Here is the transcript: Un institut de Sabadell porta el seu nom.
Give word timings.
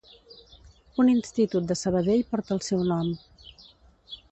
Un 1.03 1.07
institut 1.11 1.67
de 1.71 1.77
Sabadell 1.83 2.25
porta 2.33 2.59
el 2.59 2.65
seu 2.71 2.83
nom. 2.95 3.15